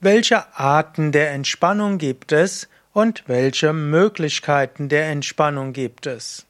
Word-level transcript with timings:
Welche 0.00 0.54
Arten 0.54 1.10
der 1.10 1.30
Entspannung 1.30 1.96
gibt 1.96 2.30
es 2.30 2.68
und 2.92 3.24
welche 3.28 3.72
Möglichkeiten 3.72 4.90
der 4.90 5.06
Entspannung 5.06 5.72
gibt 5.72 6.06
es? 6.06 6.44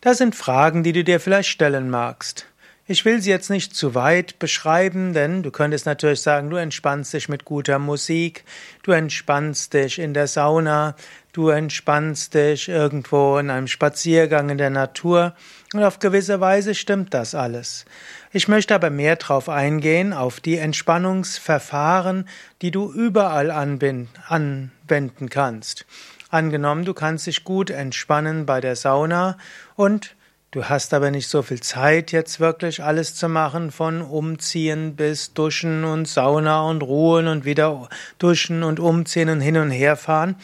Das 0.00 0.18
sind 0.18 0.34
Fragen, 0.34 0.82
die 0.82 0.92
du 0.92 1.04
dir 1.04 1.20
vielleicht 1.20 1.50
stellen 1.50 1.90
magst. 1.90 2.46
Ich 2.90 3.04
will 3.04 3.22
sie 3.22 3.30
jetzt 3.30 3.50
nicht 3.50 3.76
zu 3.76 3.94
weit 3.94 4.40
beschreiben, 4.40 5.12
denn 5.12 5.44
du 5.44 5.52
könntest 5.52 5.86
natürlich 5.86 6.22
sagen, 6.22 6.50
du 6.50 6.56
entspannst 6.56 7.14
dich 7.14 7.28
mit 7.28 7.44
guter 7.44 7.78
Musik, 7.78 8.42
du 8.82 8.90
entspannst 8.90 9.74
dich 9.74 10.00
in 10.00 10.12
der 10.12 10.26
Sauna, 10.26 10.96
du 11.32 11.50
entspannst 11.50 12.34
dich 12.34 12.68
irgendwo 12.68 13.38
in 13.38 13.48
einem 13.48 13.68
Spaziergang 13.68 14.50
in 14.50 14.58
der 14.58 14.70
Natur 14.70 15.36
und 15.72 15.84
auf 15.84 16.00
gewisse 16.00 16.40
Weise 16.40 16.74
stimmt 16.74 17.14
das 17.14 17.36
alles. 17.36 17.84
Ich 18.32 18.48
möchte 18.48 18.74
aber 18.74 18.90
mehr 18.90 19.14
darauf 19.14 19.48
eingehen, 19.48 20.12
auf 20.12 20.40
die 20.40 20.56
Entspannungsverfahren, 20.58 22.28
die 22.60 22.72
du 22.72 22.92
überall 22.92 23.52
anwenden 23.52 25.30
kannst. 25.30 25.86
Angenommen, 26.28 26.84
du 26.84 26.94
kannst 26.94 27.28
dich 27.28 27.44
gut 27.44 27.70
entspannen 27.70 28.46
bei 28.46 28.60
der 28.60 28.74
Sauna 28.74 29.38
und 29.76 30.16
Du 30.52 30.64
hast 30.64 30.92
aber 30.94 31.12
nicht 31.12 31.28
so 31.28 31.42
viel 31.42 31.60
Zeit, 31.60 32.10
jetzt 32.10 32.40
wirklich 32.40 32.82
alles 32.82 33.14
zu 33.14 33.28
machen, 33.28 33.70
von 33.70 34.02
Umziehen 34.02 34.96
bis 34.96 35.32
Duschen 35.32 35.84
und 35.84 36.08
Sauna 36.08 36.62
und 36.62 36.82
Ruhen 36.82 37.28
und 37.28 37.44
wieder 37.44 37.88
Duschen 38.18 38.64
und 38.64 38.80
Umziehen 38.80 39.28
und 39.28 39.40
hin 39.40 39.56
und 39.58 39.70
her 39.70 39.94
fahren. 39.94 40.34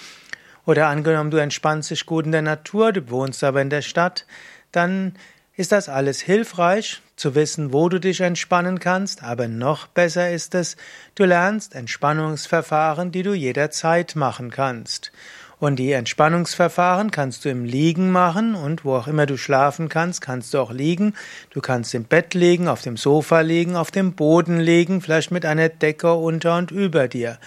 Oder 0.65 0.87
angenommen, 0.87 1.32
du 1.32 1.38
entspannst 1.38 1.91
dich 1.91 2.06
gut 2.06 2.24
in 2.24 2.30
der 2.30 2.42
Natur, 2.42 2.92
du 2.92 3.10
wohnst 3.10 3.42
aber 3.42 3.60
in 3.60 3.69
der 3.69 3.82
Stadt, 3.82 4.27
dann 4.70 5.16
ist 5.56 5.73
das 5.73 5.88
alles 5.88 6.20
hilfreich, 6.20 7.02
zu 7.16 7.34
wissen, 7.34 7.73
wo 7.73 7.88
du 7.88 7.98
dich 7.98 8.20
entspannen 8.20 8.79
kannst, 8.79 9.24
aber 9.24 9.48
noch 9.48 9.88
besser 9.88 10.30
ist 10.30 10.54
es, 10.54 10.77
du 11.16 11.24
lernst 11.24 11.74
Entspannungsverfahren, 11.74 13.10
die 13.10 13.24
du 13.24 13.32
jederzeit 13.32 14.15
machen 14.15 14.51
kannst. 14.51 15.10
Und 15.59 15.76
die 15.76 15.93
Entspannungsverfahren 15.93 17.10
kannst 17.10 17.45
du 17.45 17.49
im 17.49 17.65
Liegen 17.65 18.10
machen 18.10 18.54
und 18.54 18.85
wo 18.85 18.95
auch 18.95 19.09
immer 19.09 19.24
du 19.24 19.38
schlafen 19.38 19.88
kannst, 19.88 20.21
kannst 20.21 20.52
du 20.52 20.59
auch 20.59 20.71
liegen. 20.71 21.15
Du 21.48 21.63
kannst 21.63 21.95
im 21.95 22.04
Bett 22.04 22.35
liegen, 22.35 22.68
auf 22.68 22.82
dem 22.82 22.98
Sofa 22.98 23.40
liegen, 23.40 23.74
auf 23.74 23.90
dem 23.90 24.13
Boden 24.13 24.60
liegen, 24.60 25.01
vielleicht 25.01 25.30
mit 25.30 25.46
einer 25.46 25.71
Decke 25.71 26.13
unter 26.13 26.59
und 26.59 26.73
über 26.73 27.09
dir. 27.09 27.38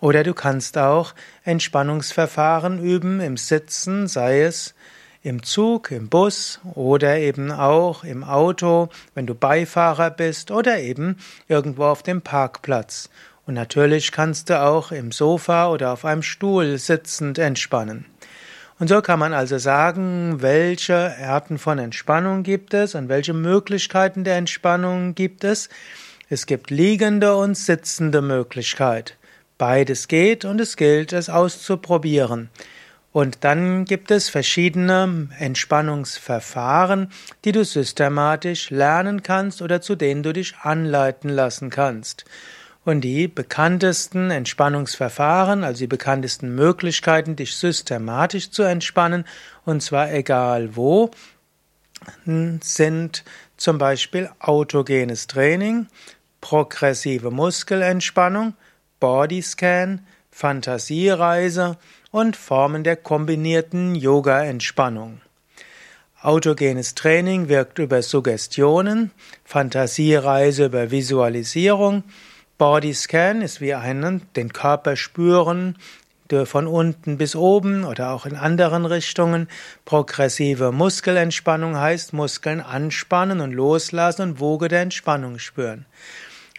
Oder 0.00 0.24
du 0.24 0.34
kannst 0.34 0.76
auch 0.76 1.14
Entspannungsverfahren 1.44 2.82
üben 2.82 3.20
im 3.20 3.36
Sitzen, 3.36 4.08
sei 4.08 4.42
es 4.42 4.74
im 5.22 5.44
Zug, 5.44 5.92
im 5.92 6.08
Bus 6.08 6.58
oder 6.74 7.18
eben 7.18 7.52
auch 7.52 8.02
im 8.02 8.24
Auto, 8.24 8.88
wenn 9.14 9.26
du 9.26 9.36
Beifahrer 9.36 10.10
bist 10.10 10.50
oder 10.50 10.80
eben 10.80 11.18
irgendwo 11.46 11.84
auf 11.84 12.02
dem 12.02 12.22
Parkplatz. 12.22 13.08
Und 13.46 13.54
natürlich 13.54 14.12
kannst 14.12 14.50
du 14.50 14.60
auch 14.60 14.92
im 14.92 15.10
Sofa 15.10 15.68
oder 15.68 15.92
auf 15.92 16.04
einem 16.04 16.22
Stuhl 16.22 16.78
sitzend 16.78 17.38
entspannen. 17.38 18.06
Und 18.78 18.88
so 18.88 19.00
kann 19.00 19.18
man 19.18 19.32
also 19.32 19.58
sagen, 19.58 20.42
welche 20.42 21.14
Arten 21.18 21.58
von 21.58 21.78
Entspannung 21.78 22.42
gibt 22.42 22.74
es 22.74 22.94
und 22.94 23.08
welche 23.08 23.32
Möglichkeiten 23.32 24.24
der 24.24 24.36
Entspannung 24.36 25.14
gibt 25.14 25.44
es. 25.44 25.68
Es 26.28 26.46
gibt 26.46 26.70
liegende 26.70 27.36
und 27.36 27.56
sitzende 27.56 28.22
Möglichkeit. 28.22 29.16
Beides 29.58 30.08
geht 30.08 30.44
und 30.44 30.60
es 30.60 30.76
gilt, 30.76 31.12
es 31.12 31.28
auszuprobieren. 31.28 32.48
Und 33.12 33.44
dann 33.44 33.84
gibt 33.84 34.10
es 34.10 34.30
verschiedene 34.30 35.28
Entspannungsverfahren, 35.38 37.12
die 37.44 37.52
du 37.52 37.64
systematisch 37.64 38.70
lernen 38.70 39.22
kannst 39.22 39.60
oder 39.60 39.82
zu 39.82 39.94
denen 39.94 40.22
du 40.22 40.32
dich 40.32 40.56
anleiten 40.62 41.28
lassen 41.28 41.68
kannst. 41.68 42.24
Und 42.84 43.02
die 43.02 43.28
bekanntesten 43.28 44.30
Entspannungsverfahren, 44.30 45.62
also 45.62 45.78
die 45.78 45.86
bekanntesten 45.86 46.54
Möglichkeiten, 46.54 47.36
dich 47.36 47.56
systematisch 47.56 48.50
zu 48.50 48.62
entspannen, 48.64 49.24
und 49.64 49.82
zwar 49.82 50.12
egal 50.12 50.74
wo, 50.74 51.10
sind 52.24 53.24
zum 53.56 53.78
Beispiel 53.78 54.28
autogenes 54.40 55.28
Training, 55.28 55.86
progressive 56.40 57.30
Muskelentspannung, 57.30 58.54
Bodyscan, 58.98 60.04
Fantasiereise 60.32 61.76
und 62.10 62.36
Formen 62.36 62.82
der 62.82 62.96
kombinierten 62.96 63.94
Yoga-Entspannung. 63.94 65.20
Autogenes 66.20 66.94
Training 66.94 67.48
wirkt 67.48 67.78
über 67.78 68.02
Suggestionen, 68.02 69.12
Fantasiereise 69.44 70.66
über 70.66 70.90
Visualisierung, 70.90 72.04
Bodyscan 72.62 73.42
ist 73.42 73.60
wie 73.60 73.74
einen 73.74 74.22
den 74.36 74.52
Körper 74.52 74.94
spüren, 74.94 75.76
von 76.44 76.68
unten 76.68 77.18
bis 77.18 77.34
oben 77.34 77.82
oder 77.82 78.12
auch 78.12 78.24
in 78.24 78.36
anderen 78.36 78.86
Richtungen. 78.86 79.48
Progressive 79.84 80.70
Muskelentspannung 80.70 81.76
heißt 81.76 82.12
Muskeln 82.12 82.60
anspannen 82.60 83.40
und 83.40 83.52
loslassen 83.52 84.22
und 84.22 84.38
Woge 84.38 84.68
der 84.68 84.82
Entspannung 84.82 85.40
spüren. 85.40 85.86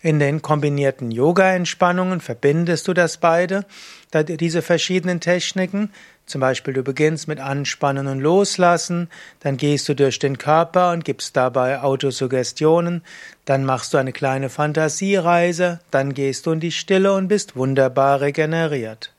In 0.03 0.19
den 0.19 0.41
kombinierten 0.41 1.11
Yoga-Entspannungen 1.11 2.19
verbindest 2.19 2.89
du 2.89 2.93
das 2.93 3.15
beide, 3.15 3.65
diese 4.13 4.61
verschiedenen 4.61 5.21
Techniken. 5.21 5.93
Zum 6.25 6.41
Beispiel 6.41 6.73
du 6.73 6.83
beginnst 6.83 7.29
mit 7.29 7.39
Anspannen 7.39 8.07
und 8.07 8.19
Loslassen, 8.19 9.09
dann 9.39 9.55
gehst 9.55 9.87
du 9.87 9.95
durch 9.95 10.19
den 10.19 10.37
Körper 10.37 10.91
und 10.91 11.05
gibst 11.05 11.37
dabei 11.37 11.81
Autosuggestionen, 11.81 13.01
dann 13.45 13.63
machst 13.63 13.93
du 13.93 13.97
eine 13.97 14.11
kleine 14.11 14.49
Fantasiereise, 14.49 15.79
dann 15.89 16.13
gehst 16.13 16.47
du 16.47 16.51
in 16.51 16.59
die 16.59 16.73
Stille 16.73 17.13
und 17.13 17.29
bist 17.29 17.55
wunderbar 17.55 18.19
regeneriert. 18.19 19.13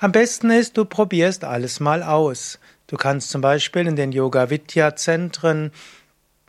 Am 0.00 0.12
besten 0.12 0.50
ist, 0.50 0.78
du 0.78 0.86
probierst 0.86 1.44
alles 1.44 1.78
mal 1.78 2.02
aus. 2.02 2.58
Du 2.86 2.96
kannst 2.96 3.28
zum 3.28 3.42
Beispiel 3.42 3.86
in 3.86 3.96
den 3.96 4.12
Yoga 4.12 4.48
Vidya 4.48 4.96
Zentren 4.96 5.72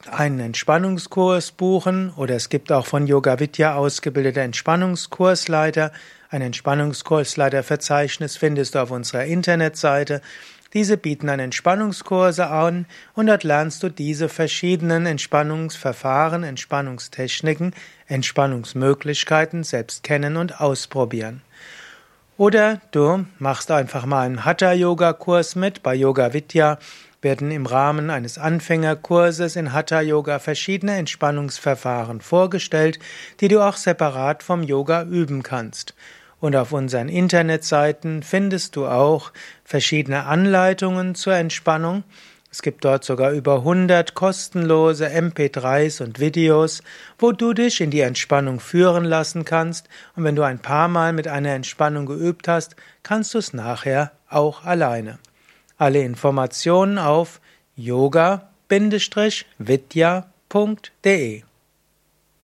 einen 0.07 0.39
Entspannungskurs 0.39 1.51
buchen 1.51 2.11
oder 2.15 2.35
es 2.35 2.49
gibt 2.49 2.71
auch 2.71 2.85
von 2.85 3.07
Yoga 3.07 3.39
Vidya 3.39 3.75
ausgebildete 3.75 4.41
Entspannungskursleiter. 4.41 5.91
Ein 6.29 6.41
Entspannungskursleiterverzeichnis 6.41 8.37
findest 8.37 8.75
du 8.75 8.79
auf 8.79 8.91
unserer 8.91 9.25
Internetseite. 9.25 10.21
Diese 10.73 10.95
bieten 10.97 11.27
an 11.27 11.39
Entspannungskurse 11.39 12.47
an 12.47 12.85
und 13.13 13.27
dort 13.27 13.43
lernst 13.43 13.83
du 13.83 13.89
diese 13.89 14.29
verschiedenen 14.29 15.05
Entspannungsverfahren, 15.05 16.43
Entspannungstechniken, 16.43 17.73
Entspannungsmöglichkeiten 18.07 19.63
selbst 19.63 20.03
kennen 20.03 20.37
und 20.37 20.61
ausprobieren. 20.61 21.41
Oder 22.37 22.81
du 22.91 23.25
machst 23.37 23.69
einfach 23.69 24.05
mal 24.05 24.21
einen 24.21 24.45
Hatha-Yoga-Kurs 24.45 25.55
mit 25.55 25.83
bei 25.83 25.93
Yoga 25.93 26.33
Vidya 26.33 26.79
werden 27.21 27.51
im 27.51 27.65
Rahmen 27.65 28.09
eines 28.09 28.37
Anfängerkurses 28.37 29.55
in 29.55 29.73
Hatha 29.73 30.01
Yoga 30.01 30.39
verschiedene 30.39 30.95
Entspannungsverfahren 30.97 32.21
vorgestellt, 32.21 32.99
die 33.39 33.47
du 33.47 33.61
auch 33.61 33.77
separat 33.77 34.43
vom 34.43 34.63
Yoga 34.63 35.03
üben 35.03 35.43
kannst. 35.43 35.93
Und 36.39 36.55
auf 36.55 36.71
unseren 36.71 37.07
Internetseiten 37.07 38.23
findest 38.23 38.75
du 38.75 38.87
auch 38.87 39.31
verschiedene 39.63 40.25
Anleitungen 40.25 41.13
zur 41.13 41.35
Entspannung. 41.35 42.03
Es 42.51 42.63
gibt 42.63 42.83
dort 42.83 43.05
sogar 43.05 43.31
über 43.31 43.57
100 43.57 44.13
kostenlose 44.13 45.07
MP3s 45.07 46.03
und 46.03 46.19
Videos, 46.19 46.81
wo 47.17 47.31
du 47.31 47.53
dich 47.53 47.79
in 47.79 47.91
die 47.91 48.01
Entspannung 48.01 48.59
führen 48.59 49.05
lassen 49.05 49.45
kannst. 49.45 49.87
Und 50.15 50.23
wenn 50.25 50.35
du 50.35 50.41
ein 50.41 50.59
paar 50.59 50.87
Mal 50.87 51.13
mit 51.13 51.27
einer 51.27 51.53
Entspannung 51.53 52.07
geübt 52.07 52.47
hast, 52.47 52.75
kannst 53.03 53.35
du 53.35 53.37
es 53.37 53.53
nachher 53.53 54.11
auch 54.27 54.65
alleine. 54.65 55.19
Alle 55.81 56.03
Informationen 56.03 56.99
auf 56.99 57.41
yoga-vidya.de 57.75 58.43